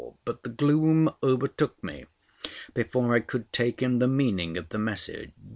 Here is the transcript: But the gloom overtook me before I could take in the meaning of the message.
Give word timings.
But 0.25 0.41
the 0.41 0.49
gloom 0.49 1.11
overtook 1.21 1.83
me 1.83 2.05
before 2.73 3.13
I 3.13 3.19
could 3.19 3.53
take 3.53 3.83
in 3.83 3.99
the 3.99 4.07
meaning 4.07 4.57
of 4.57 4.69
the 4.69 4.79
message. 4.79 5.31